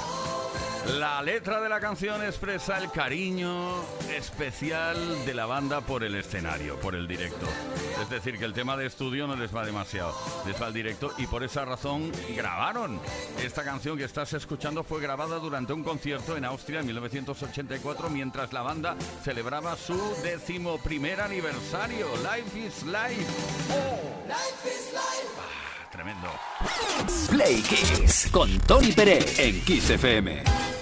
la 1.00 1.20
letra 1.20 1.61
de 1.61 1.68
la 1.68 1.80
canción 1.80 2.22
expresa 2.22 2.78
el 2.78 2.92
cariño 2.92 3.82
especial 4.16 5.26
de 5.26 5.34
la 5.34 5.46
banda 5.46 5.80
por 5.80 6.04
el 6.04 6.14
escenario, 6.14 6.78
por 6.78 6.94
el 6.94 7.09
directo. 7.09 7.48
Es 8.07 8.11
decir, 8.11 8.38
que 8.38 8.44
el 8.44 8.52
tema 8.52 8.76
de 8.76 8.86
estudio 8.86 9.26
no 9.26 9.34
les 9.34 9.54
va 9.54 9.66
demasiado, 9.66 10.14
les 10.46 10.62
va 10.62 10.66
al 10.66 10.72
directo 10.72 11.12
y 11.18 11.26
por 11.26 11.42
esa 11.42 11.64
razón 11.64 12.12
grabaron. 12.36 13.00
Esta 13.42 13.64
canción 13.64 13.98
que 13.98 14.04
estás 14.04 14.32
escuchando 14.32 14.84
fue 14.84 15.00
grabada 15.00 15.40
durante 15.40 15.72
un 15.72 15.82
concierto 15.82 16.36
en 16.36 16.44
Austria 16.44 16.78
en 16.80 16.86
1984 16.86 18.09
mientras 18.09 18.52
la 18.52 18.62
banda 18.62 18.94
celebraba 19.24 19.76
su 19.76 20.00
decimoprimer 20.22 21.20
aniversario. 21.20 22.07
Life 22.18 22.57
is 22.57 22.84
Life. 22.84 23.26
Life 24.28 24.68
is 24.68 24.92
life. 24.92 25.57
tremendo. 25.90 26.28
Play 27.28 27.61
Kiss 27.62 28.28
con 28.30 28.57
Tony 28.61 28.92
Pérez 28.92 29.36
en 29.40 29.61
Kiss 29.62 29.90
FM. 29.90 30.75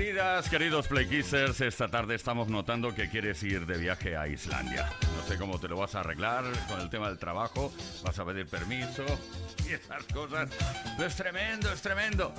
Queridas, 0.00 0.48
queridos 0.48 0.88
Playkissers, 0.88 1.60
esta 1.60 1.86
tarde 1.86 2.14
estamos 2.14 2.48
notando 2.48 2.94
que 2.94 3.10
quieres 3.10 3.42
ir 3.42 3.66
de 3.66 3.76
viaje 3.76 4.16
a 4.16 4.26
Islandia. 4.28 4.88
No 5.14 5.22
sé 5.28 5.36
cómo 5.36 5.60
te 5.60 5.68
lo 5.68 5.76
vas 5.76 5.94
a 5.94 6.00
arreglar 6.00 6.44
con 6.70 6.80
el 6.80 6.88
tema 6.88 7.08
del 7.08 7.18
trabajo, 7.18 7.70
vas 8.02 8.18
a 8.18 8.24
pedir 8.24 8.46
permiso 8.46 9.04
y 9.68 9.74
esas 9.74 10.02
cosas. 10.04 10.48
Es 10.98 11.16
tremendo, 11.16 11.70
es 11.70 11.82
tremendo. 11.82 12.32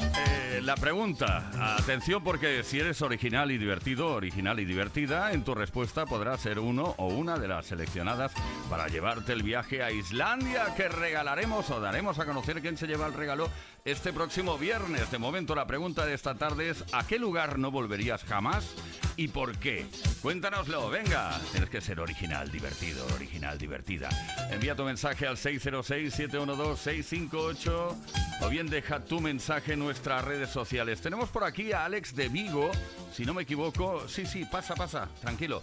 Eh, 0.00 0.60
la 0.62 0.74
pregunta, 0.74 1.50
atención 1.76 2.24
porque 2.24 2.62
si 2.64 2.80
eres 2.80 3.02
original 3.02 3.50
y 3.50 3.58
divertido, 3.58 4.14
original 4.14 4.58
y 4.58 4.64
divertida, 4.64 5.32
en 5.32 5.44
tu 5.44 5.54
respuesta 5.54 6.06
podrás 6.06 6.40
ser 6.40 6.58
uno 6.58 6.94
o 6.96 7.08
una 7.08 7.38
de 7.38 7.48
las 7.48 7.66
seleccionadas 7.66 8.32
para 8.70 8.88
llevarte 8.88 9.34
el 9.34 9.42
viaje 9.42 9.82
a 9.82 9.90
Islandia 9.90 10.74
que 10.78 10.88
regalaremos 10.88 11.68
o 11.68 11.78
daremos 11.78 12.18
a 12.18 12.24
conocer 12.24 12.62
quién 12.62 12.78
se 12.78 12.86
lleva 12.86 13.06
el 13.06 13.12
regalo 13.12 13.50
este 13.84 14.12
próximo 14.12 14.58
viernes. 14.58 15.10
De 15.10 15.18
momento 15.18 15.54
la 15.54 15.66
pregunta 15.66 16.04
de 16.06 16.14
esta 16.14 16.36
tarde 16.36 16.70
es 16.70 16.84
¿a 16.92 17.06
qué 17.06 17.18
lugar 17.18 17.58
no 17.58 17.70
volverías 17.70 18.24
jamás 18.24 18.74
y 19.16 19.28
por 19.28 19.58
qué? 19.58 19.86
Cuéntanoslo, 20.20 20.88
venga. 20.88 21.38
Tienes 21.50 21.70
que 21.70 21.80
ser 21.80 21.98
original, 22.00 22.50
divertido, 22.50 23.06
original, 23.14 23.58
divertida. 23.58 24.08
Envía 24.50 24.74
tu 24.76 24.84
mensaje 24.84 25.26
al 25.26 25.36
606-712-658 25.36 27.96
o 28.42 28.48
bien 28.48 28.68
deja 28.68 29.00
tu 29.00 29.20
mensaje 29.20 29.72
en 29.74 29.80
nuestras 29.80 30.24
redes 30.24 30.50
sociales. 30.50 31.00
Tenemos 31.00 31.30
por 31.30 31.44
aquí 31.44 31.72
a 31.72 31.84
Alex 31.84 32.14
de 32.14 32.28
Vigo, 32.28 32.70
si 33.12 33.24
no 33.24 33.34
me 33.34 33.42
equivoco. 33.42 34.08
Sí, 34.08 34.26
sí, 34.26 34.44
pasa, 34.44 34.74
pasa, 34.74 35.08
tranquilo. 35.20 35.62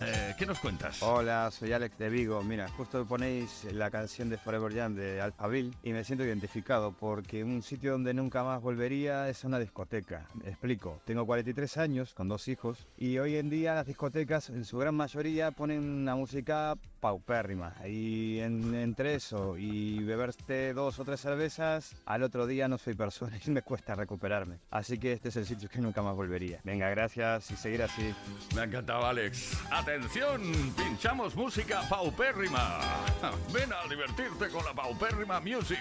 Eh, 0.00 0.34
¿Qué 0.38 0.46
nos 0.46 0.60
cuentas? 0.60 1.02
Hola, 1.02 1.50
soy 1.50 1.72
Alex 1.72 1.98
de 1.98 2.08
Vigo. 2.08 2.42
Mira, 2.44 2.68
justo 2.68 3.04
ponéis 3.04 3.66
la 3.72 3.90
canción 3.90 4.28
de 4.28 4.38
Forever 4.38 4.72
Jam 4.72 4.94
de 4.94 5.20
Alphaville 5.20 5.74
y 5.82 5.92
me 5.92 6.04
siento 6.04 6.24
identificado 6.24 6.92
porque 6.92 7.42
un 7.42 7.62
sitio 7.62 7.92
donde 7.92 8.14
nunca 8.14 8.44
más 8.44 8.62
volvería 8.62 9.28
es 9.28 9.42
una 9.42 9.58
discoteca. 9.58 10.28
Me 10.34 10.50
explico. 10.50 11.00
Tengo 11.04 11.26
43 11.26 11.76
años 11.78 12.14
con 12.14 12.28
dos 12.28 12.46
hijos 12.46 12.86
y 12.96 13.18
hoy 13.18 13.36
en 13.36 13.50
día 13.50 13.74
las 13.74 13.86
discotecas 13.86 14.50
en 14.50 14.64
su 14.64 14.78
gran 14.78 14.94
mayoría 14.94 15.50
ponen 15.50 15.82
una 15.82 16.14
música 16.14 16.76
paupérrima 17.00 17.74
y 17.86 18.38
en- 18.40 18.74
entre 18.74 19.14
eso 19.14 19.56
y 19.56 20.02
beberte 20.04 20.72
dos 20.74 20.98
o 20.98 21.04
tres 21.04 21.20
cervezas 21.20 21.94
al 22.06 22.22
otro 22.22 22.46
día 22.46 22.68
no 22.68 22.78
soy 22.78 22.94
persona 22.94 23.38
y 23.46 23.50
me 23.50 23.62
cuesta 23.62 23.94
recuperarme. 23.94 24.58
Así 24.70 24.98
que 24.98 25.12
este 25.12 25.28
es 25.28 25.36
el 25.36 25.46
sitio 25.46 25.68
que 25.68 25.80
nunca 25.80 26.02
más 26.02 26.16
volvería. 26.16 26.60
Venga, 26.64 26.88
gracias 26.90 27.50
y 27.50 27.56
seguir 27.56 27.82
así. 27.82 28.14
Me 28.54 28.62
ha 28.62 28.64
encantado, 28.64 29.06
Alex. 29.06 29.58
Atención, 29.70 30.42
pinchamos 30.76 31.34
música 31.36 31.82
paupérrima. 31.88 32.78
Ven 33.52 33.70
a 33.72 33.88
divertirte 33.88 34.48
con 34.48 34.64
la 34.64 34.74
paupérrima 34.74 35.40
music. 35.40 35.80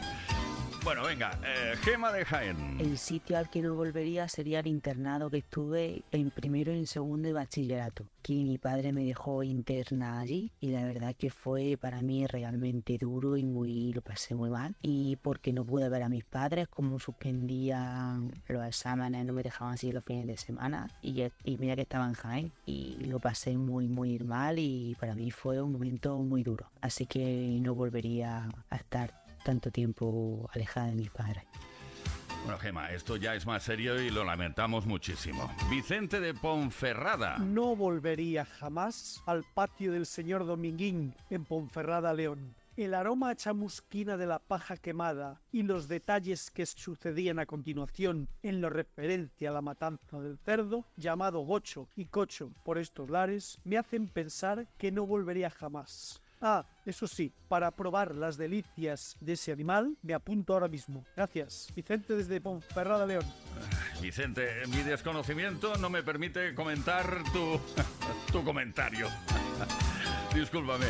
Bueno, 0.83 1.03
venga, 1.03 1.37
eh, 1.45 1.73
Gema 1.81 2.13
de 2.13 2.23
Jaén. 2.23 2.77
El 2.79 2.97
sitio 2.97 3.37
al 3.37 3.49
que 3.49 3.61
no 3.61 3.73
volvería 3.75 4.29
sería 4.29 4.61
el 4.61 4.67
internado 4.67 5.29
que 5.29 5.39
estuve 5.39 6.03
en 6.13 6.29
primero 6.31 6.71
y 6.73 6.77
en 6.77 6.87
segundo 6.87 7.27
de 7.27 7.33
bachillerato, 7.33 8.05
que 8.21 8.33
mi 8.35 8.57
padre 8.57 8.93
me 8.93 9.03
dejó 9.03 9.43
interna 9.43 10.19
allí 10.19 10.49
y 10.61 10.69
la 10.71 10.85
verdad 10.85 11.06
que 11.13 11.29
fue 11.29 11.77
para 11.79 12.01
mí 12.01 12.25
realmente 12.27 12.97
duro 12.97 13.37
y 13.37 13.43
muy 13.43 13.93
lo 13.93 14.01
pasé 14.01 14.35
muy 14.35 14.49
mal 14.49 14.75
y 14.81 15.15
porque 15.17 15.53
no 15.53 15.65
pude 15.65 15.89
ver 15.89 16.03
a 16.03 16.09
mis 16.09 16.25
padres 16.25 16.67
como 16.67 16.99
suspendían 16.99 18.31
los 18.47 18.65
exámenes 18.65 19.25
no 19.25 19.33
me 19.33 19.43
dejaban 19.43 19.73
así 19.73 19.91
los 19.91 20.03
fines 20.03 20.27
de 20.27 20.37
semana 20.37 20.89
y, 21.01 21.23
y 21.43 21.57
mira 21.57 21.75
que 21.75 21.81
estaba 21.83 22.07
en 22.07 22.13
Jaén 22.13 22.51
y 22.65 23.05
lo 23.05 23.19
pasé 23.19 23.57
muy 23.57 23.87
muy 23.87 24.19
mal 24.19 24.59
y 24.59 24.95
para 24.99 25.15
mí 25.15 25.31
fue 25.31 25.61
un 25.61 25.73
momento 25.73 26.17
muy 26.17 26.43
duro 26.43 26.69
así 26.81 27.05
que 27.05 27.59
no 27.61 27.75
volvería 27.75 28.49
a 28.69 28.75
estar 28.75 29.27
tanto 29.47 29.71
tiempo 29.71 30.49
alejada 30.53 30.87
de 30.87 30.95
mis 30.95 31.09
padres. 31.09 31.43
Bueno, 32.43 32.59
Gema, 32.59 32.91
esto 32.91 33.17
ya 33.17 33.35
es 33.35 33.45
más 33.45 33.63
serio 33.63 34.01
y 34.01 34.09
lo 34.09 34.23
lamentamos 34.23 34.85
muchísimo. 34.85 35.51
Vicente 35.69 36.19
de 36.19 36.33
Ponferrada. 36.33 37.37
No 37.39 37.75
volvería 37.75 38.45
jamás 38.45 39.21
al 39.25 39.43
patio 39.53 39.91
del 39.91 40.05
señor 40.05 40.45
Dominguín 40.45 41.13
en 41.29 41.43
Ponferrada, 41.43 42.13
León. 42.13 42.55
El 42.77 42.93
aroma 42.93 43.31
a 43.31 43.35
chamusquina 43.35 44.17
de 44.17 44.27
la 44.27 44.37
paja 44.37 44.77
quemada 44.77 45.41
y 45.51 45.63
los 45.63 45.87
detalles 45.87 46.51
que 46.51 46.65
sucedían 46.65 47.39
a 47.39 47.47
continuación 47.47 48.29
en 48.43 48.61
lo 48.61 48.69
referente 48.69 49.47
a 49.47 49.51
la 49.51 49.63
matanza 49.63 50.21
del 50.21 50.37
cerdo, 50.37 50.85
llamado 50.95 51.39
gocho 51.39 51.89
y 51.95 52.05
cocho 52.05 52.51
por 52.63 52.77
estos 52.77 53.09
lares, 53.09 53.59
me 53.63 53.79
hacen 53.79 54.07
pensar 54.07 54.67
que 54.77 54.91
no 54.91 55.07
volvería 55.07 55.49
jamás. 55.49 56.21
Ah, 56.41 56.65
eso 56.85 57.07
sí, 57.07 57.33
para 57.47 57.71
probar 57.71 58.15
las 58.15 58.37
delicias 58.37 59.17
de 59.19 59.33
ese 59.33 59.51
animal, 59.51 59.97
me 60.03 60.13
apunto 60.13 60.53
ahora 60.53 60.67
mismo. 60.67 61.03
Gracias. 61.15 61.71
Vicente 61.75 62.15
desde 62.15 62.39
Ponferrada, 62.39 63.05
León. 63.05 63.25
Vicente, 64.01 64.47
mi 64.67 64.83
desconocimiento 64.83 65.75
no 65.77 65.89
me 65.89 66.03
permite 66.03 66.53
comentar 66.53 67.23
tu, 67.33 67.59
tu 68.31 68.43
comentario. 68.43 69.07
Discúlpame. 70.33 70.85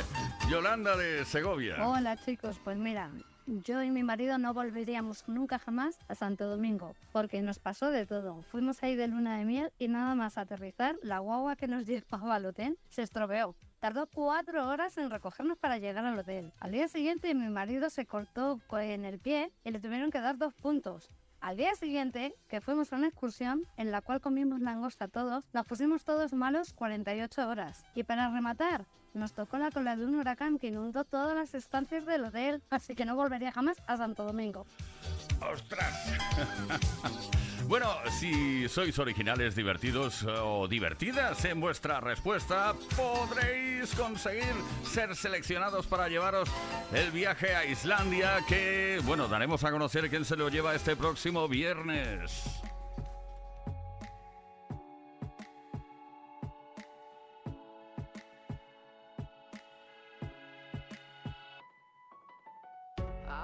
Yolanda 0.50 0.98
de 0.98 1.24
Segovia. 1.24 1.88
Hola 1.88 2.18
chicos, 2.18 2.60
pues 2.64 2.78
mira, 2.78 3.10
yo 3.46 3.82
y 3.82 3.92
mi 3.92 4.04
marido 4.04 4.38
no 4.38 4.54
volveríamos 4.54 5.24
nunca 5.28 5.58
jamás 5.58 5.98
a 6.10 6.16
Santo 6.16 6.48
Domingo, 6.48 6.96
porque 7.14 7.42
nos 7.42 7.60
pasó 7.60 7.92
de 7.92 8.06
todo. 8.06 8.42
Fuimos 8.52 8.84
ahí 8.84 8.98
de 8.98 9.08
luna 9.08 9.38
de 9.38 9.46
miel 9.46 9.72
y 9.80 9.88
nada 9.88 10.16
más 10.16 10.38
aterrizar, 10.38 10.98
la 11.02 11.20
guagua 11.20 11.56
que 11.56 11.68
nos 11.68 11.86
llevaba 11.88 12.36
al 12.36 12.46
hotel 12.46 12.78
se 12.90 13.04
estropeó. 13.04 13.56
Tardó 13.80 14.08
cuatro 14.08 14.68
horas 14.68 14.98
en 14.98 15.12
recogernos 15.12 15.58
para 15.60 15.78
llegar 15.78 16.04
al 16.06 16.18
hotel. 16.18 16.52
Al 16.60 16.72
día 16.72 16.88
siguiente 16.88 17.34
mi 17.36 17.48
marido 17.50 17.90
se 17.92 18.06
cortó 18.08 18.60
co- 18.68 18.80
en 18.80 19.06
el 19.06 19.20
pie 19.20 19.52
y 19.64 19.70
le 19.72 19.80
tuvieron 19.80 20.10
que 20.10 20.20
dar 20.20 20.38
dos 20.38 20.54
puntos. 20.56 21.12
Al 21.42 21.56
día 21.58 21.76
siguiente, 21.76 22.34
que 22.48 22.60
fuimos 22.62 22.92
a 22.92 22.96
una 22.96 23.08
excursión 23.08 23.64
en 23.78 23.92
la 23.92 24.02
cual 24.02 24.20
comimos 24.20 24.60
langosta 24.62 25.08
todos, 25.08 25.46
nos 25.54 25.68
pusimos 25.68 26.04
todos 26.04 26.34
malos 26.34 26.74
48 26.74 27.48
horas. 27.48 27.86
Y 27.94 28.04
para 28.04 28.30
rematar, 28.32 28.86
nos 29.18 29.34
tocó 29.34 29.58
la 29.58 29.72
cola 29.72 29.96
de 29.96 30.06
un 30.06 30.16
huracán 30.16 30.60
que 30.60 30.68
inundó 30.68 31.04
todas 31.04 31.36
las 31.36 31.54
estancias 31.54 32.06
del 32.06 32.26
hotel, 32.26 32.62
así 32.70 32.96
que 32.96 33.06
no 33.06 33.16
volvería 33.16 33.52
jamás 33.52 33.78
a 33.88 33.98
Santo 33.98 34.24
Domingo. 34.24 34.66
¡Ostras! 35.42 35.94
Bueno, 37.68 37.94
si 38.18 38.70
sois 38.70 38.98
originales, 38.98 39.54
divertidos 39.54 40.24
eh, 40.24 40.28
o 40.30 40.70
divertidas 40.70 41.44
en 41.44 41.60
vuestra 41.60 42.00
respuesta, 42.00 42.74
podréis 42.96 43.94
conseguir 43.94 44.54
ser 44.90 45.14
seleccionados 45.18 45.86
para 45.86 46.08
llevaros 46.08 46.50
el 46.94 47.12
viaje 47.12 47.56
a 47.56 47.66
Islandia 47.66 48.38
que, 48.48 49.02
bueno, 49.04 49.28
daremos 49.28 49.66
a 49.66 49.72
conocer 49.72 50.10
quién 50.10 50.24
se 50.24 50.38
lo 50.38 50.48
lleva 50.48 50.76
este 50.76 50.96
próximo 50.96 51.50
viernes. 51.50 52.62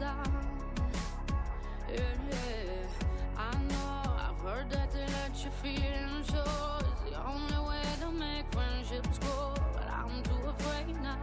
down. 0.00 0.46
Yeah, 1.88 2.00
yeah. 2.30 3.38
I 3.38 3.52
know 3.68 4.12
I've 4.28 4.38
heard 4.42 4.70
that 4.70 4.92
they 4.92 5.06
let 5.06 5.44
you 5.44 5.50
feel 5.62 6.24
so. 6.24 6.44
It's 6.80 7.10
the 7.10 7.26
only 7.26 7.68
way 7.68 7.82
to 8.00 8.10
make 8.12 8.44
friendships 8.52 9.18
grow, 9.18 9.54
But 9.74 9.88
I'm 9.90 10.22
too 10.22 10.48
afraid 10.48 10.94
now. 11.02 11.15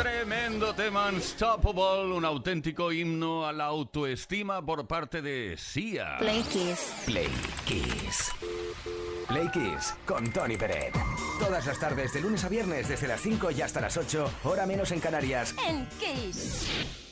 Tremendo 0.00 0.74
tema 0.74 1.08
Unstoppable, 1.08 2.14
un 2.14 2.24
auténtico 2.24 2.90
himno 2.90 3.46
a 3.46 3.52
la 3.52 3.66
autoestima 3.66 4.64
por 4.64 4.86
parte 4.86 5.20
de 5.20 5.56
Sia. 5.58 6.16
Play 6.18 6.42
Kiss. 6.44 7.02
Play 7.04 7.28
Kiss. 7.66 8.32
Play 9.28 9.50
Kiss 9.50 9.94
con 10.06 10.32
Tony 10.32 10.56
Peret. 10.56 10.94
Todas 11.38 11.66
las 11.66 11.78
tardes 11.78 12.14
de 12.14 12.22
lunes 12.22 12.42
a 12.44 12.48
viernes 12.48 12.88
desde 12.88 13.08
las 13.08 13.20
5 13.20 13.50
y 13.50 13.60
hasta 13.60 13.82
las 13.82 13.98
8, 13.98 14.30
hora 14.44 14.64
menos 14.64 14.90
en 14.90 15.00
Canarias. 15.00 15.54
En 15.68 15.86
Kiss. 15.98 17.09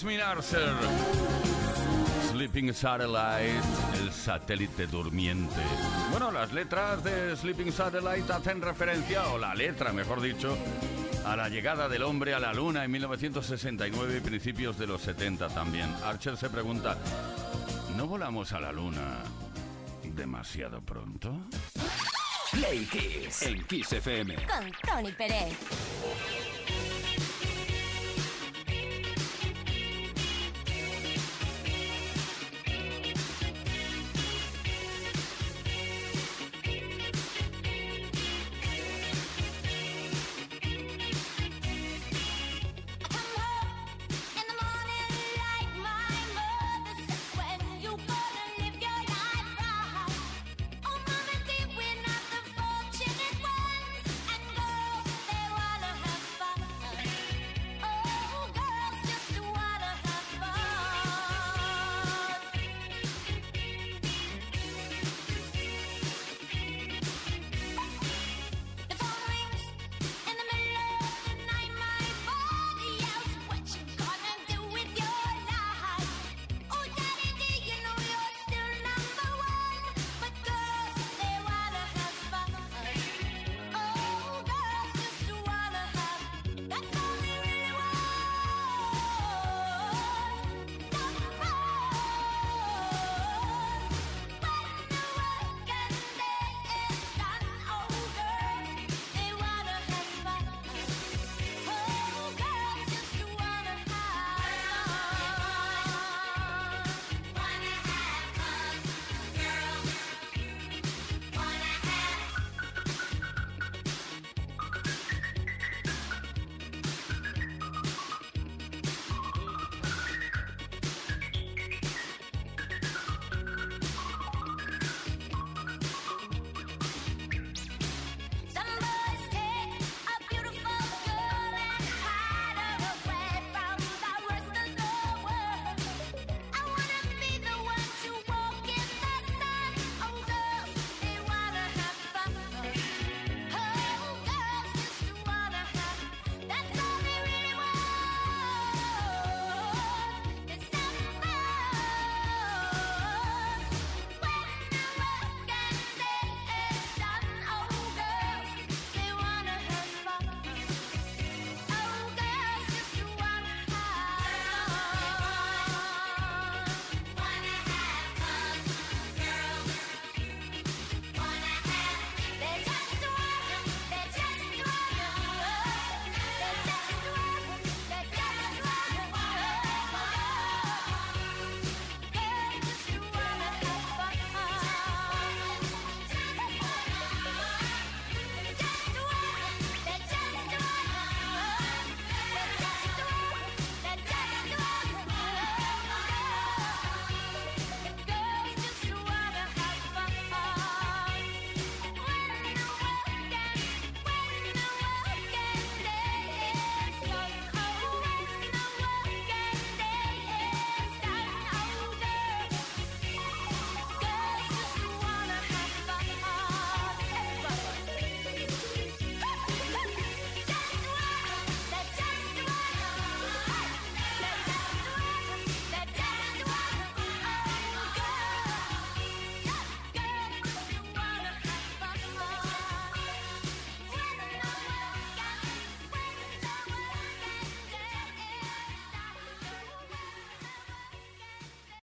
Jasmine 0.00 0.22
Arcer. 0.22 0.72
Sleeping 2.30 2.72
Satellite, 2.72 3.60
el 3.98 4.10
satélite 4.10 4.86
durmiente. 4.86 5.60
Bueno, 6.10 6.30
las 6.30 6.54
letras 6.54 7.04
de 7.04 7.36
Sleeping 7.36 7.70
Satellite 7.70 8.32
hacen 8.32 8.62
referencia, 8.62 9.28
o 9.28 9.36
la 9.36 9.54
letra, 9.54 9.92
mejor 9.92 10.22
dicho, 10.22 10.56
a 11.26 11.36
la 11.36 11.50
llegada 11.50 11.86
del 11.86 12.02
hombre 12.04 12.32
a 12.32 12.40
la 12.40 12.54
luna 12.54 12.82
en 12.82 12.90
1969 12.92 14.16
y 14.16 14.20
principios 14.20 14.78
de 14.78 14.86
los 14.86 15.02
70 15.02 15.48
también. 15.50 15.94
Archer 16.02 16.38
se 16.38 16.48
pregunta, 16.48 16.96
¿no 17.94 18.06
volamos 18.06 18.54
a 18.54 18.60
la 18.60 18.72
luna 18.72 19.18
demasiado 20.02 20.80
pronto? 20.80 21.30
Play 22.52 22.86
Kiss. 22.86 23.42
En 23.42 23.62
Kiss 23.64 23.92
FM. 23.92 24.34
Con 24.46 24.72
Tony 24.82 25.12
Pérez. 25.12 25.58